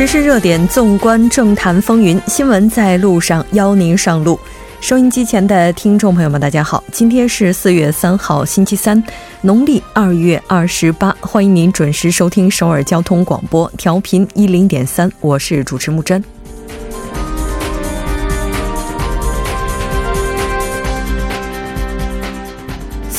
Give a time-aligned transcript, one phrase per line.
[0.00, 4.40] 时事热点，纵观政坛风云，新闻在路上，邀您上路。
[4.80, 9.04] 收音机前的听众朋友们，大家好，今天是四月三号，星期三，
[9.42, 16.24] 农历二月二十八，欢迎您准时收听首尔交通广播，调频一零点三，我是主持木真。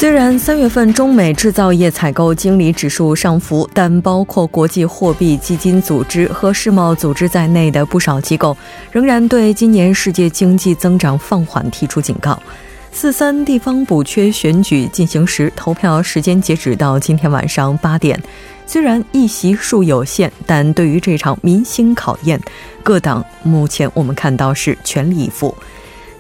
[0.02, 8.58] 虽然三月份中美制造业采购经理指数上浮，但包括国际货币基金组织和世贸组织在内的不少机构
[8.92, 12.42] 仍然对今年世界经济增长放缓提出警告。
[12.92, 18.20] 四三地方补缺选举进行时，投票时间截止到今天晚上八点。
[18.66, 22.42] 虽然议席数有限，但对于这场民心考验，
[22.82, 25.56] 各党目前我们看到是全力以赴。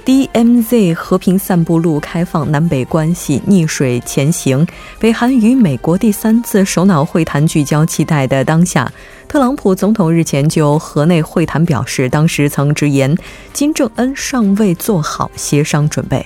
[0.03, 4.65] DMZ 和平散步路开放，南北关系逆水前行。
[4.99, 8.91] 北韩与美国第三次首脑会谈聚焦期待的当下，
[9.27, 13.15] 特朗普总统日前就河内会谈表示，当时曾直言，
[13.53, 16.25] 金正恩尚未做好协商准备。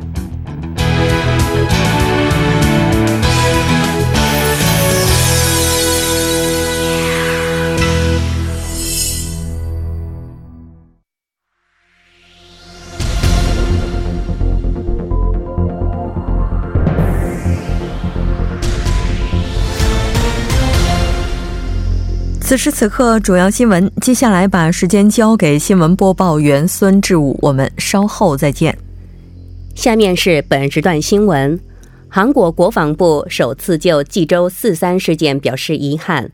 [22.51, 23.89] 此时此刻，主要新闻。
[24.01, 28.77] 接下来把时间交给新闻播报员孙志武，我们稍后再见。
[29.73, 31.57] 下面是本时段新闻：
[32.09, 36.29] 韩国国防部首次就济州四三事件表示遗憾。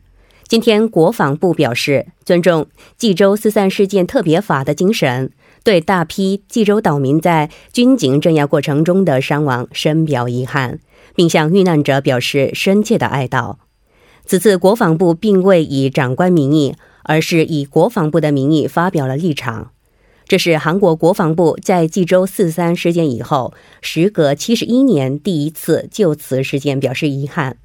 [0.48, 5.30] 今天，国防部表示尊重济州四三事件特别法的精神，
[5.62, 10.80] 对大批济州岛民在军警镇压过程中的伤亡深表遗憾，
[11.14, 13.54] 并向遇难者表示深切的哀悼。
[14.28, 19.70] 此次国防部并未以长官名义，而是以国防部的名义发表了立场。
[20.26, 27.56] 这是韩国国防部在济州四三事件以后，时隔七十一年第一次就此事件表示遗憾。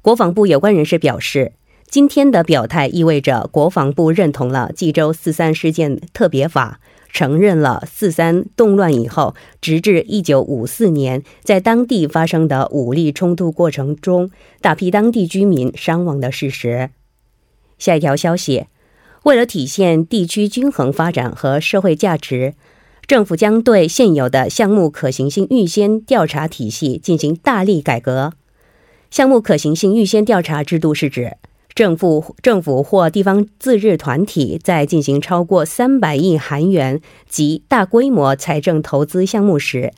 [0.00, 1.54] 国防部有关人士表示，
[1.90, 6.78] 今天的表态意味着国防部认同了济州四三事件特别法。
[7.10, 14.30] 承认了四三动乱以后，直至一九五四年在当地发生的武力冲突过程中，
[14.60, 16.90] 大批当地居民伤亡的事实。
[17.78, 18.66] 下一条消息，
[19.24, 22.54] 为了体现地区均衡发展和社会价值，
[23.06, 28.34] 政府将对现有的项目可行性预先调查体系进行大力改革。
[29.10, 31.38] 项目可行性预先调查制度是指。
[31.74, 39.92] 政府、政府或地方自治团体在进行超过三百亿韩元及大规模财政投资项目时，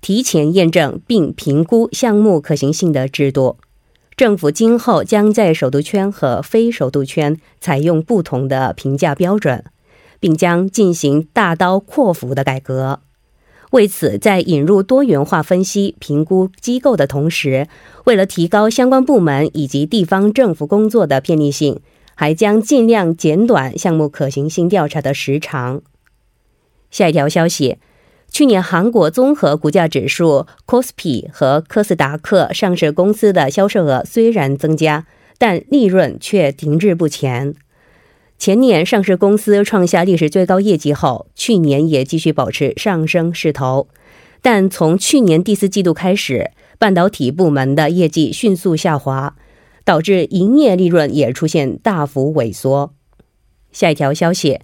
[0.00, 3.56] 提前验证并评估项目可行性的制度。
[4.16, 9.64] 政府今后将在首都圈和非首都圈采用不同的评价标准，
[10.20, 13.00] 并将进行大刀阔斧的改革。
[13.72, 17.66] 为此，在引入多元化分析评估机构的同时，
[18.04, 21.80] 为了提高相关部门以及地方政府工作的便利性，
[22.14, 25.82] 还将尽量减短项目可行性调查的时长。
[26.90, 27.78] 下一条消息：
[28.30, 35.06] 去年韩国综合股价指数 KOSPI 和科斯达克上市公司的销售额虽然增加，
[35.38, 37.54] 但利润却停滞不前。
[38.38, 43.88] 前年上市公司创下历史最高业绩后，去年也继续保持上升势头，
[44.42, 49.34] 但从去年第四季度开始，半导体部门的业绩迅速下滑，
[49.84, 52.92] 导致营业利润也出现大幅萎缩。
[53.72, 54.60] 下一条消息，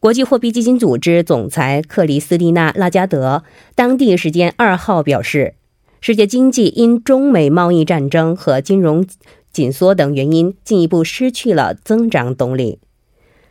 [0.00, 3.44] 国际货币基金组织总裁克里斯蒂娜·拉加德
[3.74, 5.54] 当地时间二号表示，
[6.00, 9.06] 世界经济因中美贸易战争和金融
[9.50, 12.80] 紧缩等原因，进一步失去了增长动力。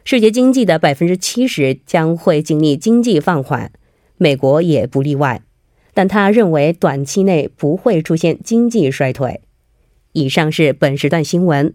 [0.07, 3.71] 世界经济的百分之七十将会经历经济放缓，
[4.17, 5.41] 美国也不例外。
[5.95, 9.41] 但他认为短期内不会出现经济衰退。
[10.11, 11.73] 以上是本时段新闻。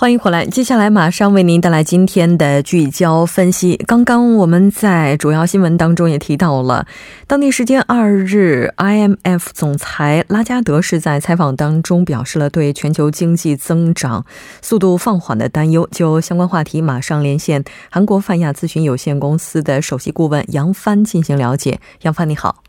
[0.00, 3.76] 欢迎回来，接下来马上为您带来今天的聚焦分析。
[3.86, 6.86] 刚刚我们在主要新闻当中也提到了，
[7.26, 14.24] 当地时间二日，IMF 总裁拉加德是在采访当中表示了对全球经济增长
[14.62, 15.86] 速度放缓的担忧。
[15.92, 21.78] 就相关话题，马上连线韩国泛亚咨询有限公司的首席顾问杨帆进行了解。
[22.00, 22.62] 杨帆，你好。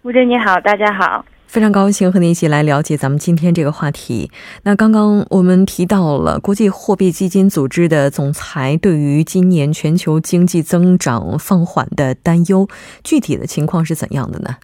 [0.00, 1.22] 吴真你好，大家好。
[1.48, 4.30] 非常高兴和您一起来了解咱们今天这个话题。
[4.64, 12.68] 那刚刚我们提到了国际货币基金组织的总裁对于今年全球经济增长放缓的担忧，
[13.02, 14.56] 具体的情况是怎样的呢？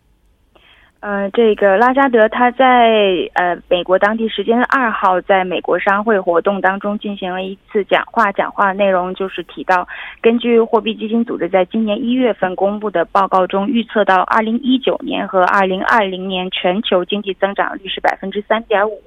[1.04, 9.86] 呃，这个拉加德他在呃美国当地时间二号在美国商会活动当中进行了一次讲话，讲话内容就是提到，
[10.22, 18.98] 根据货币基金组织在今年一月份公布的报告中预测到，二零一九年和二零二零年全球经济增长率是百分之三点五，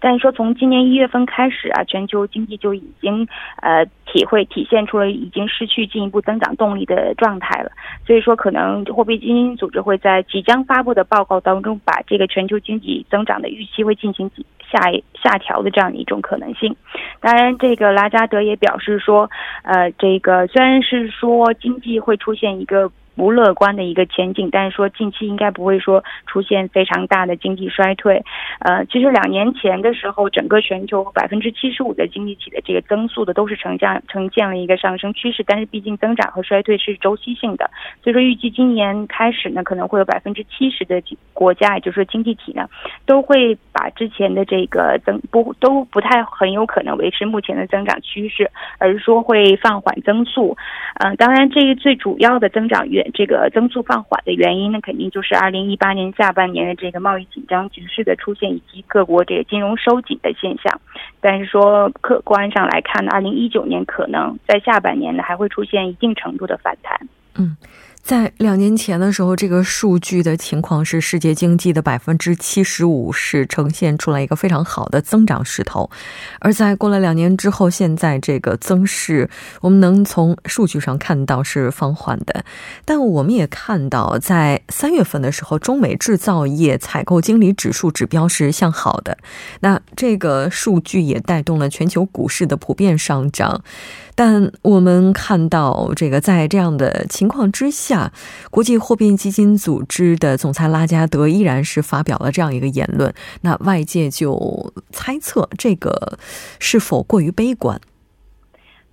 [0.00, 3.28] 但是说从今年一月份开始啊，全球经济就已经
[3.60, 7.70] 呃体会体现出了已经失去进一步增长动力的状态了，
[8.06, 11.33] 所以说可能货币基金组织会在即将发布的报告。
[11.40, 14.30] 当中把这个全球经济增长的预期会进行
[14.70, 14.80] 下
[15.22, 16.74] 下调的这样的一种可能性。
[17.20, 19.30] 当然，这个拉加德也表示说，
[19.62, 22.90] 呃，这个虽然是说经济会出现一个。
[23.16, 28.22] 不乐观的一个前景，但是说近期应该不会说出现非常大的经济衰退。
[28.60, 37.70] 呃，其实两年前的时候，整个全球百分之七十五的经济体的这个增速的都是呈现呈现了一个上升趋势，但是毕竟增长和衰退是周期性的，
[38.02, 41.00] 所以说预计今年开始呢，可能会有百分之七十的
[41.32, 42.68] 国家，也就是说经济体呢，
[43.06, 50.56] 都会把之前的这个增不都不太很有可能维持目前的增长趋势，而是说会放缓增速。
[51.04, 53.03] 嗯，当然这个最主要的增长源。
[53.12, 60.80] 这个增速放缓的原因呢，肯定就是二零一八年下半年的这个贸易紧张局势的出现，以及各国这个金融收紧的现象。
[61.20, 66.98] 但是说客观上来看呢，二零一九年可能在下半年呢还会出现一定程度的反弹。
[67.36, 67.56] 嗯。
[68.04, 75.90] 在两年前的时候，这个数据的情况是世界经济的百分之七十五是呈现出来一个非常好的增长势头，
[76.38, 79.30] 而在过了两年之后，现在这个增势
[79.62, 82.44] 我们能从数据上看到是放缓的，
[82.84, 89.16] 但我们也看到在三月份的时候，中美制造业采购经理指数指标是向好的，
[89.60, 93.64] 那这个数据也带动了全球股市的普遍上涨。
[94.14, 98.12] 但我们看到，这个在这样的情况之下，
[98.50, 103.12] 国际货币基金组织的总裁拉加德依然是发表了这样一个言论。
[103.42, 106.18] 那外界就猜测，这个
[106.60, 107.80] 是否过于悲观？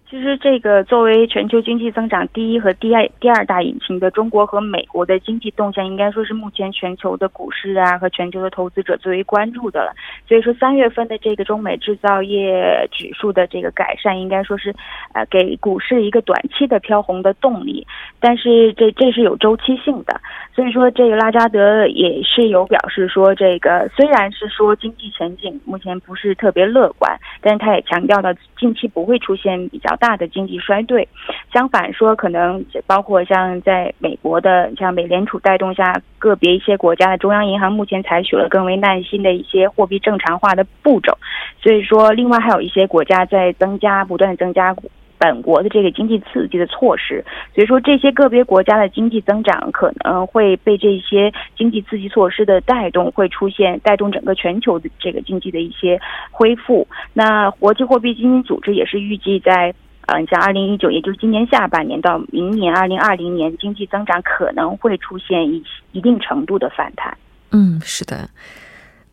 [0.10, 9.94] 其实，这个作为全球经济增长第一和第二第二大引擎的中国和美国的经济动向，应该说是目前全球的股市啊和全球的投资者最为关注的了。
[10.32, 14.74] 所以说，三月份的这个中美制造业指数的这个改善，应该说是
[15.14, 17.86] 呃给股市一个短期的飘红的动力。
[18.20, 20.20] 但是，这这是有周期性的。
[20.56, 29.92] 所以说，这个拉加德也是有表示说，这个虽然是说经济前景目前不是特别乐观，但是他也强调到近期不会出现比较。
[29.98, 31.08] 大的经济衰退，
[31.54, 41.18] 相反说，可能包括像在美国的，像美联储带动下，个别一些国家的中央银行目前采取了更为耐心的一些货币政策常化的步骤。
[41.62, 44.76] 所以说，另外还有一些国家在增加，不断增加
[45.18, 47.24] 本国的这个经济刺激的措施。
[47.54, 56.00] 所以说，这些个别国家的经济增长可能会被这些经济刺激措施的带动，会出现带动整个全球的这个经济的一些
[56.32, 56.88] 恢复。
[57.14, 59.74] 那国际货币基金组织也是预计在。
[60.08, 67.16] 嗯，像二零一九，也就是今年下半年到明年二零二零年，经济增长可能会出现一一定程度的反弹。
[67.52, 68.28] 嗯，是的。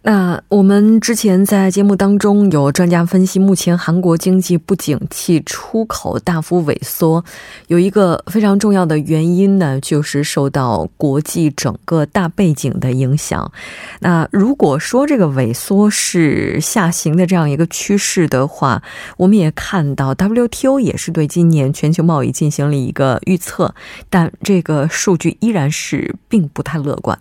[0.08, 7.22] 那我们之前在节目当中有专家分析，目前韩国经济不景气，出口大幅萎缩，
[7.66, 13.52] 有一个非常重要的原因呢，就是受到国际整个大背景的影响。
[14.00, 18.82] 那如果说这个萎缩是下行的这样一个趋势的话，
[19.18, 23.74] 我们也看到 WTO 也是对今年全球贸易进行了一个预测，
[24.08, 27.18] 但这个数据依然是并不太乐观。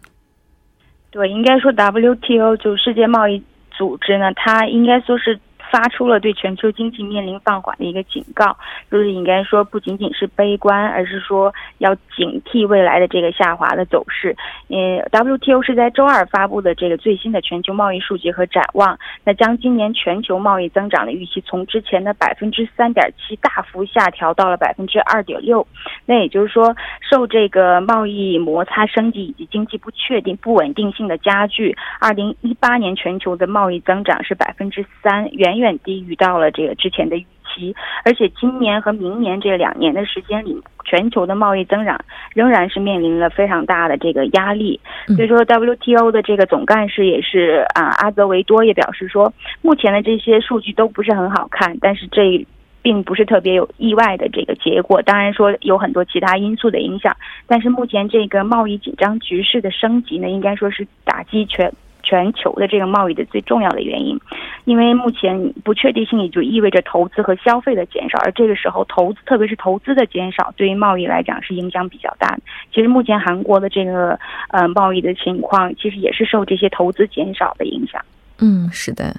[1.18, 5.40] 对，应该说 WTO 就世界贸易组织呢，它应该说是。
[5.72, 8.56] 发出了对全球经济面临放缓的一个警告，
[8.90, 14.36] 就是应该说不仅仅是悲观，而是说要警惕未来的这个下滑的走势。
[14.70, 25.68] 嗯，WTO 是在周二发布的这个最新的全球贸易数据和展望，那将今年全球贸易增长的预期从之前的百分之三点七大幅下调到了百分之二点六。
[26.06, 35.57] 那也就是说，受这个贸易摩擦升级以及经济不确定、不稳定性的加剧，二零一八年全球的贸易增长是百分之三，远。
[35.58, 42.00] 远低于到了这个之前的预期，而且今年和明年这两年的时间里，全球的贸易增长
[42.34, 44.80] 仍然是面临了非常大的这个压力。
[45.16, 52.46] 所以说，WTO 的这个总干事也是啊，阿泽维多也表示说，目前的这些数据都不是很好看，但是这
[52.82, 55.02] 并不是特别有意外的这个结果。
[55.02, 57.16] 当然说有很多其他因素的影响，
[57.48, 61.72] 但是目前这个贸易紧张局势的升级呢，应该说是打击全。
[62.08, 64.18] 全球的这个贸易的最重要的原因。
[64.64, 72.42] 因为目前不确定性也就意味着投资和消费的减少，而这个时候投资，特别是投资的减少，对于贸易来讲是影响比较大的。
[72.74, 78.02] 其实目前韩国的这个呃贸易的情况，其实也是受这些投资减少的影响。
[78.40, 79.16] 嗯，是的。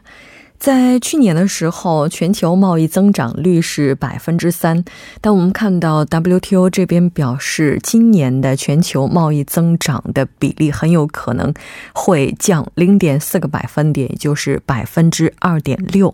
[0.58, 4.84] 在去年的时候，全球贸易增长率是百分之三，
[5.20, 11.54] 但我们看到 WTO 这边表示，今年的全球贸易增长的比例很有可能
[11.94, 16.12] 会降零点四个百分点，也就是百分之二点六。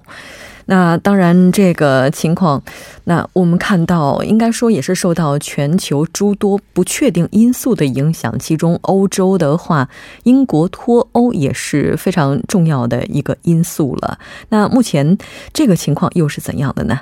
[0.66, 2.62] 那当然，这个情况，
[3.04, 8.38] 那我们看到，应该说也是受到全球诸多不确定因素的影响。
[8.38, 9.88] 其中，欧洲的话，
[10.22, 14.18] 英国脱欧也是非常重要的一个因素了。
[14.48, 15.16] 那目前
[15.52, 17.00] 这个情况又是怎样的呢？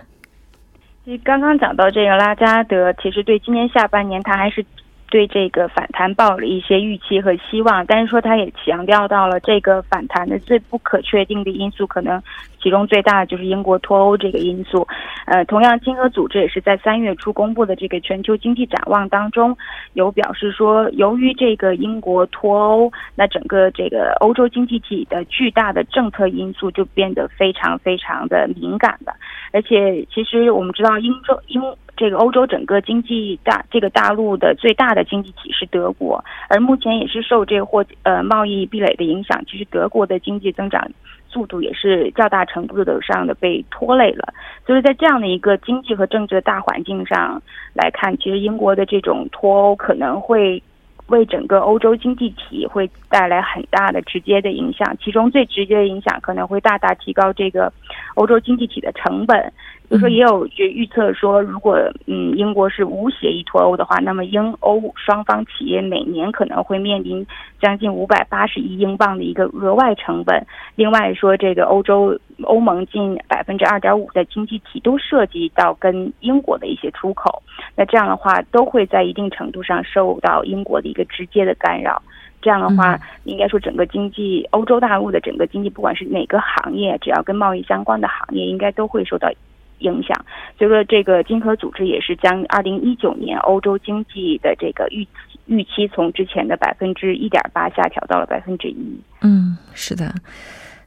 [1.04, 4.64] 其实刚刚讲到这个拉加德，其实对今年下半年他还是。
[5.12, 12.18] 对这个反弹抱了一些预期和希望，但是说他也强调到了这个反弹的最不可确定的因素，可能
[12.62, 14.88] 其中最大的就是英国脱欧这个因素。
[15.26, 19.54] 呃，同样，经合组织也是在三月初公布的这个全球经济展望当中，
[19.92, 29.12] 有表示说，由于这个英国脱欧，那整个这个欧洲经济体的巨大的政策因素就变得非常非常的敏感了。
[29.52, 31.62] 而且，其实我们知道，英洲英。
[31.96, 40.90] 这个欧洲整个经济大这个大陆的最大的经济体是德国，而目前也是受这个货呃贸易壁垒的影响，其实德国的经济增长
[41.28, 44.32] 速度也是较大程度的上的被拖累了。
[44.66, 47.40] 所以在这样的一个经济和政治的大环境上
[47.74, 50.62] 来看，其实英国的这种脱欧可能会
[51.08, 57.70] 为整个欧洲经济体会带来很大的直接的影响，其中最直接的影响可能会大大提高这个
[58.14, 59.52] 欧洲经济体的成本。
[59.88, 61.76] 比如说也有就预测说，如果
[62.06, 67.26] 嗯英国是无协议脱欧的话，那么英欧双方企业每年可能会面临
[67.60, 70.46] 将近五百八十亿英镑的一个额外成本。
[70.76, 77.42] 另外说，这个欧洲欧盟近百分之二点五的经济体都涉及到跟英国的一些出口，
[77.76, 82.00] 那这样的话都会在一定程度上受到英国的一个直接的干扰。
[82.42, 89.30] 这样的话，应该说整个经济，欧洲大陆的整个经济，不管是哪个行业，只要跟贸易相关的行业，应该都会受到。
[89.78, 90.16] 影响，
[90.56, 95.04] 所以说这个经合组织也是将二零一九年欧洲经济的这个预
[95.46, 99.00] 预期从之前的百分之一点八下调到了百分之一。
[99.22, 100.14] 嗯，是的。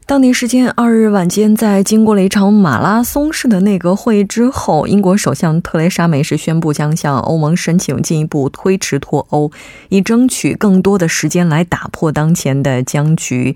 [0.07, 9.51] 当地时间二日晚间，在经过了一场马拉松式的内阁会议之后，英国首相特蕾莎梅是宣布将向欧盟申请进一步推迟脱欧，
[9.89, 13.55] 以争取更多的时间来打破当前的僵局。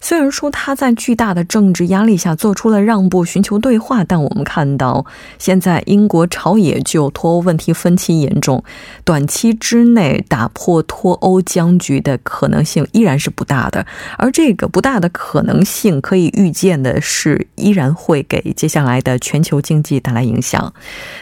[0.00, 5.04] 虽然说他在巨大的政治压力下做出了让步，寻求对话，但我们看到
[5.38, 8.64] 现在英国朝野就脱欧问题分歧严重，
[9.04, 13.86] 短期之内打破脱欧僵局的可能性依然是不大的。
[14.16, 20.72] 而这个不大的可能性，可以预见的是，依然会给接下来的全球经济带来影响。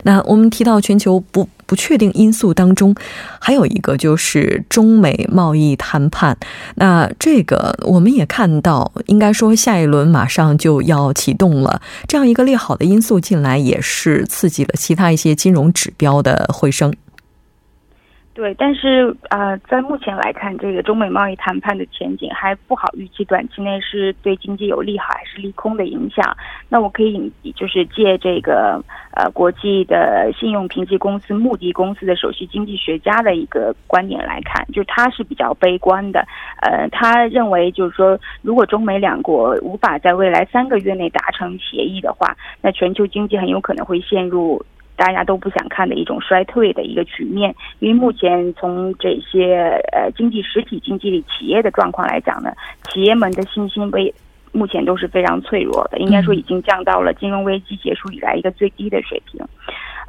[0.04, 1.48] 那我们提到全球不。
[1.68, 2.92] 不确定因素当中，
[3.38, 6.36] 还有一个就是中美贸易谈判。
[6.76, 11.80] 那这个我们也看到，应该说下一轮马上就要启动了。
[12.08, 16.92] 这样一个利好的因素进来，也是刺激了其他一些金融指标的回升。
[18.38, 26.36] 对，但是呃，在目前来看，这个中美贸易谈判的前景还不好预期，短期内是对经济有利好还是利空的影响？
[26.68, 28.80] 那我可以就是借这个
[29.12, 36.24] 呃国际的信用评级公司穆迪公司的首席经济学家的一个观点来看，就他是比较悲观的。
[36.62, 44.64] 呃，他认为就是说，如果中美两国无法在未来三个月内达成协议的话，那全球经济很有可能会陷入。
[44.98, 52.52] 大家都不想看的一种衰退的一个局面，因为目前从这些呃经济实体经济里企业的状况来讲呢，
[52.90, 54.12] 企业们的信心为
[54.50, 59.40] 目前都是非常脆弱的，应该说已经降到了金融危机结束以来一个最低的水平。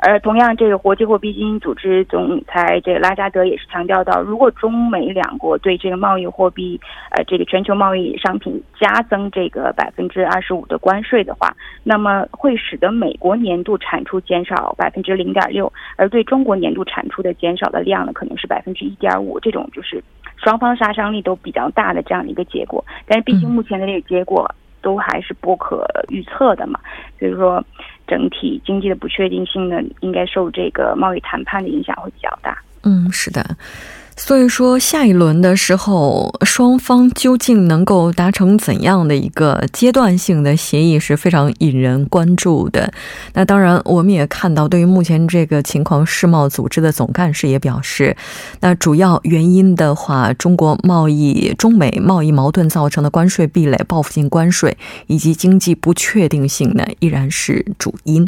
[0.02, 6.80] 而同样，这个国际货币基金组织总裁这个拉加德也是强调到，如果中美两国对这个贸易货币，
[7.12, 11.54] 呃，这个全球贸易商品加增这个百分之二十五的关税的话，
[11.84, 20.02] 那么会使得美国年度产出减少百分之零点六，而对中国年度产出的减少的量呢，可能是百分之一点五，这种就是
[20.38, 22.84] 双方杀伤力都比较大的这样的一个结果。
[23.06, 24.50] 但是，毕竟目前的这个结果
[24.82, 26.80] 都还是不可预测的嘛，
[27.20, 27.62] 所以说。
[28.10, 32.58] 整体经济的不确定性呢，应该受这个贸易谈判的影响会比较大。
[32.82, 33.56] 嗯，是的。
[34.22, 42.94] 所以说，下一轮的时候，双方究竟能够达成怎样的一个阶段性的协议，是非常引人关注的。
[43.34, 48.16] 那当然，我们也看到，对于目前这个情况，世贸组织的总干事也表示，
[48.60, 58.28] 那主要原因的话，中国贸易、中美贸易矛盾造成的关税壁垒、报复性关税以及经济不确定性呢，依然是主因。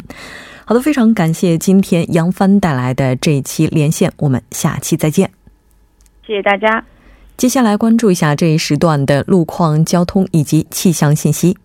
[0.64, 5.41] 好的，非常感谢今天杨帆带来的这一期连线，我们下期再见。
[6.26, 6.84] 谢谢大家。
[7.36, 11.56] 接下来关注一下这一时段的路况、交通以及气象信息。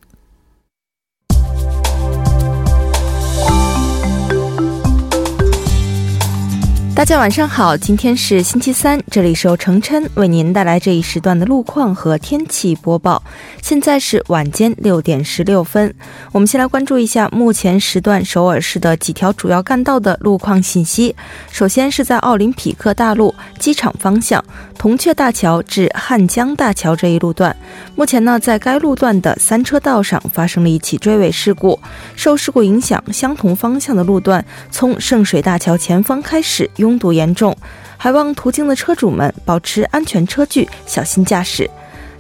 [6.97, 13.21] 大家晚上好，今天是星期三，这里是由程琛为您带来这一时段的路况和天气播报。
[13.61, 15.93] 现在是晚间六点十六分，
[16.31, 21.15] 我们先来关注一下目前时段首尔市的几条主要干道的路况信息。
[21.51, 24.43] 首先是在奥林匹克大路机场方向
[24.75, 27.55] 铜雀大桥至汉江大桥这一路段，
[27.95, 31.79] 目前呢在该路段的三车道上发生了一起追尾事故，
[32.15, 37.53] 受事故影响，相同方向的路段从圣水大桥前方开始拥堵严重，
[37.97, 41.69] 还望途经的车主们保持安全车距，小心驾驶。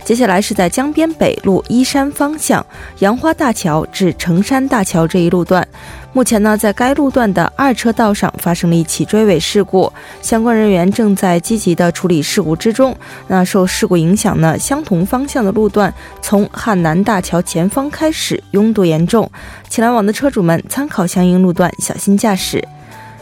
[0.03, 2.65] 接下来是在江边北路依山方向
[2.99, 5.65] 杨花大桥至城山大桥这一路段，
[6.13, 12.95] 目前呢在该路段的二车道上发生了一起追尾事故，相关人员正在积极的处理事故之中。
[13.27, 19.29] 那受事故影响呢，相同方向的路段从汉南大桥前方开始拥堵严重，
[19.67, 22.65] 请来往的车主们参考相应路段，小心驾驶。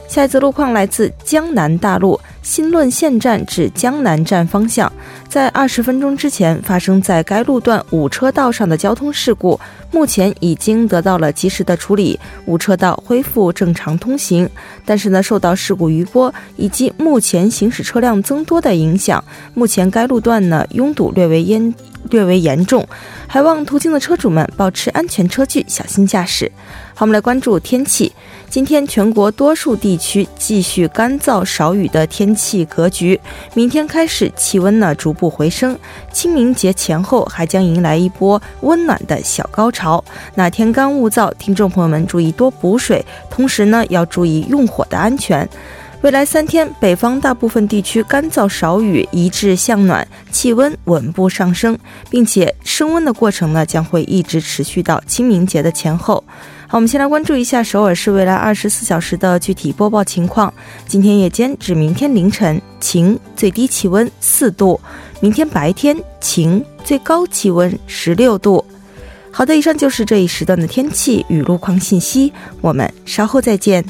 [0.07, 4.89] 下一次路况来自江南大路新论县站至江南站方向，
[5.27, 9.59] 在二十分钟之前发生在该路段五车道上的交通事故，
[9.91, 14.47] 目前已经得到了及时的处理，五车道恢复正常通行。
[14.85, 19.21] 但是呢，受到事故余波以及目前行驶车辆增多的影响，
[19.55, 21.73] 目前该路段呢拥堵略为严
[22.11, 22.87] 略为严重，
[23.25, 26.51] 还望途经的车主们保持安全车距，小心驾驶。
[26.93, 28.13] 好，我们来关注天气。
[28.47, 33.19] 今天全国多数地区继续干燥少雨的天气格局，
[33.53, 35.77] 明天开始气温呢逐步回升，
[36.11, 40.03] 清明节前后还将迎来一波温暖的小高潮。
[40.35, 45.47] 那天干物燥，听众朋友们注意多补水，同时呢要注意用火的安全。
[46.01, 51.75] 未来三天，北方大部分地区干燥少雨，一致向暖，气温稳步上升，
[52.11, 56.23] 并且升温的过程呢将会一直持续到清明节的前后。
[56.75, 60.53] 我们先来关注一下首尔市未来二十四小时的具体播报情况。
[60.85, 64.77] 今天夜间至明天凌晨晴，最低气温四度；
[65.21, 68.65] 明天白天晴，最高气温十六度。
[69.31, 73.81] 好的，以上就是这一时段的天气与路况信息，我们稍后再见。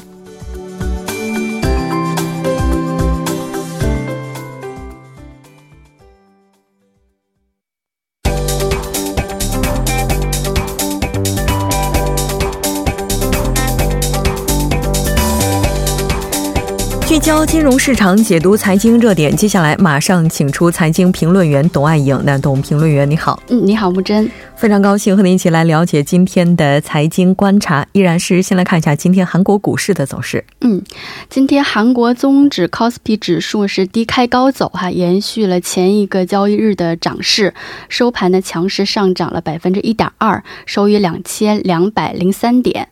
[17.06, 19.34] 聚焦金融市场，解读财经热点。
[19.34, 22.20] 接下来马上请出财经评论员董爱颖。
[22.24, 24.28] 那董评论员你好，嗯，你好木真。
[24.56, 27.86] 非常高兴和您一起来了解今天的财经观察。
[27.92, 30.42] 依然是先来看一下今天韩国股市的走势。
[30.62, 30.82] 嗯，
[31.28, 37.52] 今天韩国综指 Kospi 指数是低开高走哈，延续了前一个交易日的涨势，
[37.90, 42.88] 收盘的强势上涨了百分之一点二，收于两千两百零三点。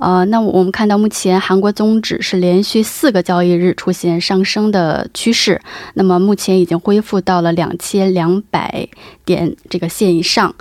[0.00, 5.60] 呃，那我们看到目前韩国综指是连续四个交易日出现上升的趋势，
[5.94, 8.88] 那么目前已经恢复到了两千两百
[9.24, 10.52] 点这个线以上。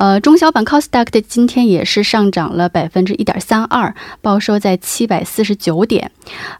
[0.00, 6.10] 呃，中小板 c o s d a q 今天也是上涨了百分之一点三二，报收在七百四十九点。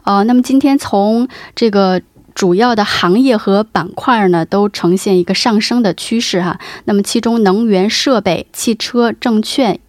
[0.04, 1.26] 呃，那么今天从
[1.56, 2.02] 这个
[2.34, 6.60] 主要的行业和板块呢，都呈现一个上升的趋势哈。
[6.84, 9.80] 那么其中能源设备、汽车、证券、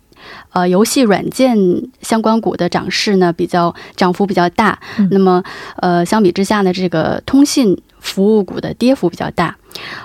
[0.53, 1.57] 呃游戏软件
[2.01, 4.79] 相关股的涨势呢，比较涨幅比较大。
[5.09, 5.43] 那么
[5.75, 9.55] 呃，相比之下呢，这个通信服务股的跌幅比较大。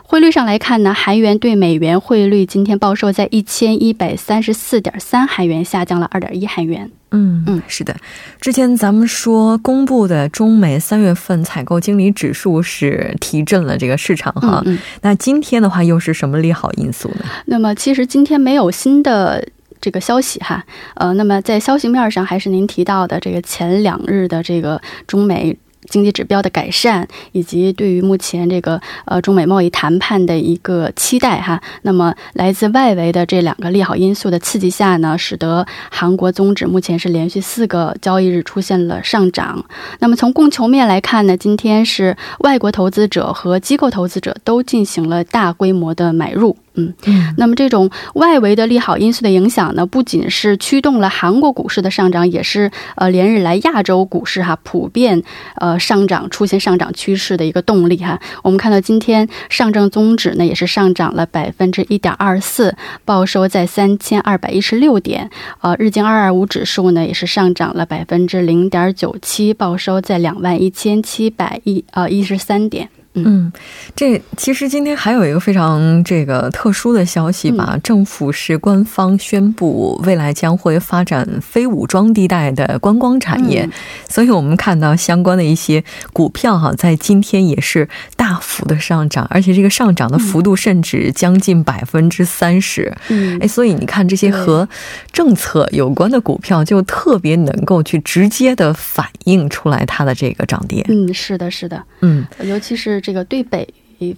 [0.04, 6.88] 汇率上来看呢，韩元对美元汇率今天报收在一千一百三十四点三韩元，下降了二点一韩元。
[7.10, 7.96] 嗯嗯，是的，
[8.40, 14.62] 之前咱们说公布的中美三月份采购经理指数是提振了这个市场哈。
[14.66, 17.24] 嗯，那今天的话又是什么利好因素呢？
[17.46, 19.48] 那么其实今天没有新的
[19.80, 20.64] 这个消息哈。
[20.94, 25.56] 呃，那么在消息面上，还是您提到的这个前两日的这个中美。
[25.88, 31.60] 经济指标的改善，以及对于目前这个呃中美贸易谈判的一个期待哈。
[31.82, 39.64] 那么来自外围的这两个利好因素的刺激下呢，使得韩国综指目前是连续四个交易日出现了上涨。
[40.00, 46.56] 那么从供求面来看呢，今天是外国投资者和机构投资者都进行了大规模的买入。
[46.76, 46.94] 嗯，
[47.36, 55.22] 那么这种外围的利好因素的影响呢，不仅是驱动了韩国股市的上涨，也是呃连日来亚洲股市哈普遍
[55.56, 58.20] 呃上涨出现上涨趋势的一个动力哈。
[58.42, 65.30] 我们看到今天上证综指呢也是上涨了百分之一点二四，报收在三千二百一十六点。
[65.60, 72.88] 呃，日经二二五指数呢也是上涨了百分之零点九七，报收在两万一千七百一呃一十三点。
[73.24, 73.52] 嗯，
[73.94, 83.68] 这其实今天还有一个非常这个特殊的消息吧，政府是官方宣布未来将会发展非武装地带的观光产业，
[84.08, 92.94] 所以我们看到相关的一些股票哈，在今天也是大幅的上涨，而且这个上涨的幅度甚至将近百分之三十。
[93.08, 94.68] 嗯，哎，所以你看这些和
[95.10, 100.84] 政策有关的股票，就特别能够去直接的反映出来它的这个涨跌。
[100.88, 103.00] 嗯，是的，是的，嗯，尤其是。
[103.06, 103.68] 这个对北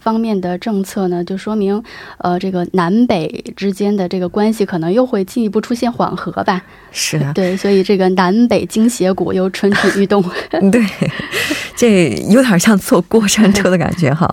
[0.00, 1.84] 方面的政策呢，就说明，
[2.16, 6.62] 呃，这个南北之间的这个关系可能又会进一步出现缓和吧。
[6.90, 10.24] 是的，对，所以这个南北经协股又蠢蠢欲动。
[10.72, 10.82] 对，
[11.76, 14.26] 这有点像坐过山车的感觉哈。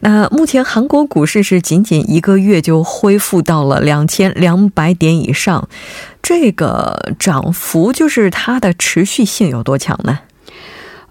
[0.00, 5.68] 那目前韩国股市是仅仅一个月就恢复到了两千两百点以上，
[6.20, 10.18] 这个涨幅就是它的持续性有多强呢？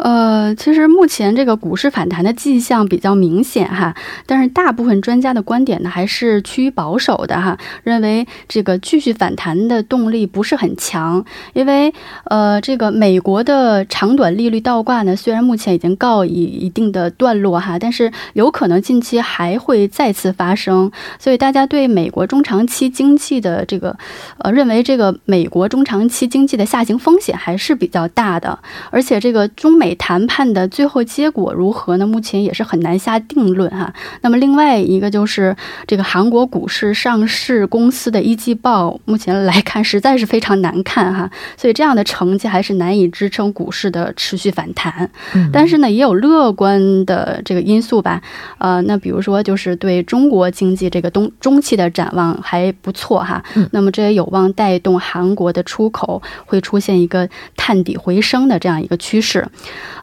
[0.04, 23.96] 呃，其实目前这个股市反弹的迹象比较明显哈，但是大部分专家的观点呢还是趋于保守的哈，认为这个继续反弹的动力不是很强，因为呃，这个美国的长短利率倒挂呢，虽然目前已经告以一定的段落哈，但是有可能近期还会再次发生，所以大家对美国中长期经济的这个
[24.40, 28.58] 呃，认为这个美国中长期经济的下行风险还是比较大的，
[28.90, 29.91] 而且这个中美。
[29.96, 32.06] 谈判的最后结果如何呢？
[32.06, 33.94] 目前也是很难下定论哈。
[34.22, 35.56] 那么另外一个就是
[35.88, 41.30] 这个韩国股市上市公司的一季报，目前来看实在是非常难看哈。
[41.56, 45.10] 所以这样的成绩还是难以支撑股市的持续反弹。
[45.54, 48.22] 但是呢，也有乐观的这个因素吧。
[48.58, 53.44] 呃，那比如说就是对中国经济这个东中期的展望还不错哈。
[53.72, 59.48] 那么这也有望带动韩国的出口会出现一个探底回升的这样一个趋势。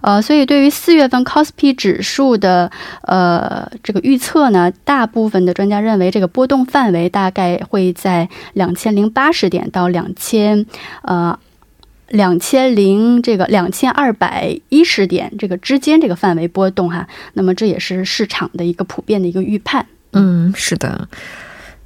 [0.01, 2.71] 呃，所以对于四月份 c o s p i 指数的
[3.03, 10.67] 呃这个预测呢，大部分的专家认为这个波动范围大概会在两千零八十点到两千
[11.03, 11.38] 呃
[12.09, 17.07] 两千零这个两千二百一十点这个之间这个范围波动哈。
[17.35, 19.87] 那么这也是市场的一个普遍的一个预判。
[20.12, 21.09] 嗯，是的。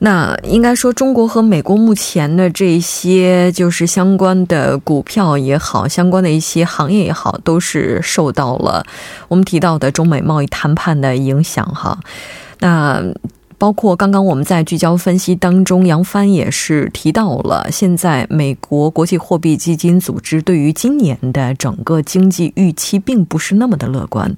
[0.04, 8.84] 那应该说，中国和美国目前的这些就是相关的股票也好，相关的一些行业也好，都是受到了
[9.28, 11.98] 我们提到的中美贸易谈判的影响哈。
[12.58, 13.02] 那。
[13.62, 24.34] 包括刚刚我们在聚焦分析当中，杨帆也是提到了，现在美国国际货币基金组织对于今年的整个经济预期并不是那么的乐观。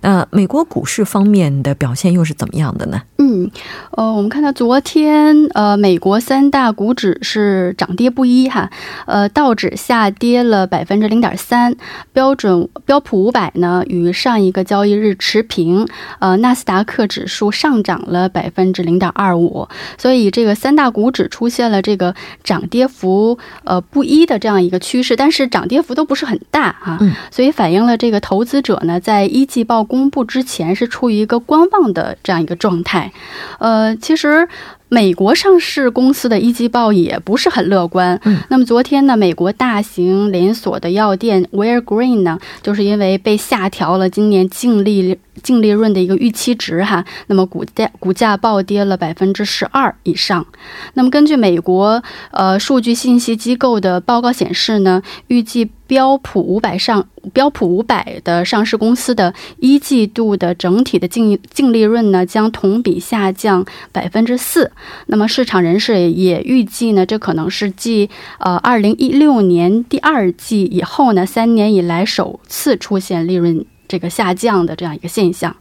[0.00, 3.02] 那美国股市方面的表现又是怎么样的呢？
[3.18, 3.50] 嗯，
[3.90, 8.70] 呃，我们看到昨天，呃，美国三大股指是涨跌不一哈，
[9.06, 11.74] 呃，道指下跌了百分之零点三，
[12.12, 15.88] 标准标普五百呢与上一个交易日持平，
[16.20, 18.67] 呃，纳斯达克指数上涨了百分。
[18.72, 26.98] 至零点二五，所以这个三大股指出现了这个涨跌幅呃不一的这样一个趋势，但是涨跌幅都不是很大啊，
[27.30, 33.12] 所以反映了这个投资者呢在一季报公布之前是处于一个观望的这样一个状态，
[33.58, 34.48] 呃，其实。
[34.88, 38.18] 美国上市公司的一季报也不是很乐观。
[38.24, 50.46] 嗯，那么昨天呢，美国大型连锁的药店 Wear Green 呢，就是因为被下调了今年净利净利润的一个预期值哈，那么股价股价暴跌了百分之十二以上。
[50.94, 55.70] 那么根据美国呃数据信息机构的报告显示呢，预计。
[55.88, 64.70] 标普五百上标普五百的上市公司的一季度的整体的净净利润呢，将同比下降百分之四。
[65.06, 73.64] 那么市场人士也预计呢，这可能是继呃二零一六年第二季以后呢，三年以来首次出现利润。
[73.88, 75.56] 这个下降的这样一个现象，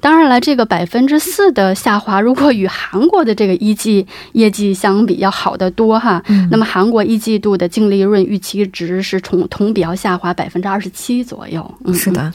[0.00, 6.22] 当然了，这个百分之四的下滑，如果与韩国的这个一季业绩相比，要好得多哈。
[6.50, 11.74] 那么韩国一季度的净利润预期值是从同比要下滑百分之二十七左右。
[11.84, 12.32] 嗯是的。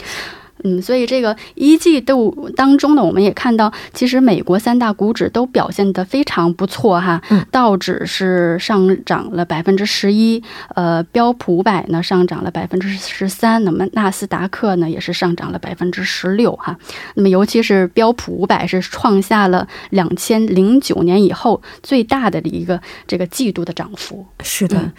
[0.63, 7.22] 嗯，所以这个一季度当中呢，我们也看到，其实美国三大股指都表现得非常不错哈。
[7.30, 10.41] 嗯，道指是上涨了百分之十一，
[10.76, 16.78] 呃，标普五百呢上涨了百分之十三，那么纳斯达克呢也是上涨了百分之十六哈。
[17.15, 24.26] 那么尤其是标普五百是创下了两千零九年以后最大的一个这个季度的涨幅。
[24.43, 24.91] 是的。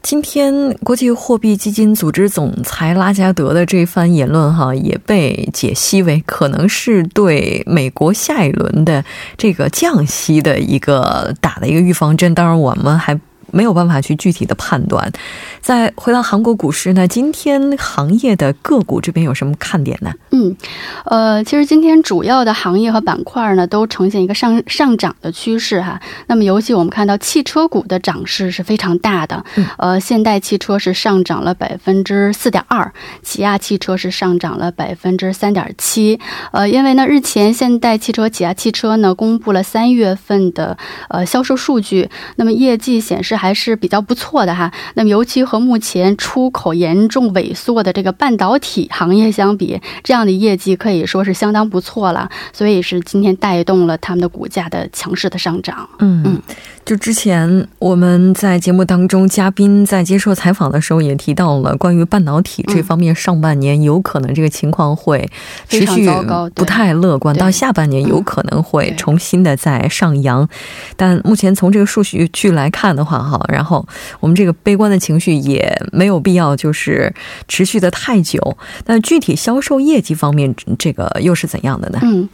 [0.00, 9.04] 今天，国际货币基金组织总裁拉加德的这番言论，哈，也被解析为可能是对美国下一轮的
[9.36, 12.34] 这个降息的一个打的一个预防针。
[12.34, 13.18] 当然，我们还。
[13.50, 15.10] 没有办法去具体的判断。
[15.60, 20.12] 再回到韩国股市呢，今天行业的个股这边有什么看点呢？
[20.30, 20.56] 嗯，
[21.04, 26.00] 呃，其实今天主要的行业和板块呢都呈现一个上上涨的趋势哈。
[26.26, 29.44] 那么尤其我们看到汽车股的涨势是非常大的，
[29.78, 36.20] 呃，现代汽车是上涨了百分之四点二，起亚汽车是上涨了百分之三点七。
[36.52, 40.76] 呃，因为呢，日前现代汽车、起亚汽车呢公布了三月份的
[41.08, 43.37] 呃销售数据，那么业绩显示。
[43.38, 44.70] 还是比较不错的哈。
[44.94, 52.28] 那么，尤其和目前出口严重萎缩的这个半导体行业相比，这样的业绩可以说是相当不错了。
[52.52, 55.88] 所以是今天带动了他们的股价的强势的上涨。
[56.00, 56.42] 嗯嗯，
[56.84, 65.28] 就之前我们在节目当中，嘉宾在接受采访的时候也提到了关于半导体这方面，上半年有可能这个情况会
[65.68, 66.10] 持续
[66.54, 70.48] 不太乐观，到下半年有可能会重新的再上扬。
[70.96, 73.86] 但目前从这个数据据来看的话，好，然后
[74.20, 77.12] 我们这个悲观的情绪也没有必要就是
[77.46, 78.56] 持续的太久。
[78.86, 81.98] 那具体销售业绩方面，这个又是怎样的呢？
[82.02, 82.28] 嗯。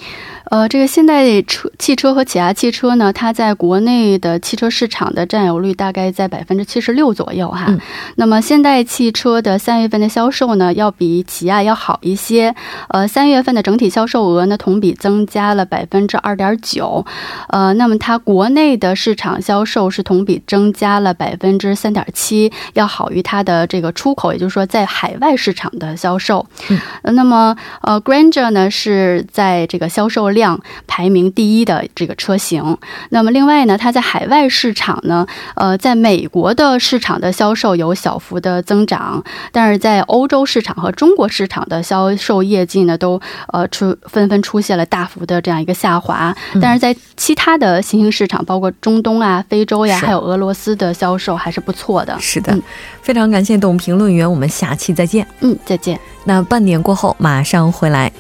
[0.51, 7.75] 呃，这个现代车汽车和起亚汽车呢，它在国内的汽车市场的占有率大概在百分之七十六左右哈。
[8.17, 12.55] 那么现代汽车的三月份的销售呢，要比起亚要好一些。
[12.89, 17.05] 呃，三月份的整体销售额呢，同比增加了百分之二点九。
[17.49, 26.45] 呃，那么它国内的市场销售是同比增加了百分之三点七，要好于它的这个出口，也就是说在海外市场的销售。
[26.69, 26.79] 嗯。
[27.15, 30.25] 那么呃，Granger 呢是在这个销售。
[30.35, 32.77] 量排名第一的这个车型，
[33.11, 43.21] 那么另外呢，它在海外市场呢，呃，在美国的市场的销售有小幅的增长，但是在欧洲市场和中国市场的销售业绩呢，都
[43.53, 52.19] 呃出纷纷出现了大幅的这样一个下滑，但是在其他的新兴市场，包括中东啊、非洲呀，还有俄罗斯的销售还是不错的。
[52.21, 52.59] 是的，
[53.03, 55.27] 非常感谢董评论员，我们下期再见。
[55.41, 55.99] 嗯，再见。
[56.25, 58.11] 那半点过后马上回来。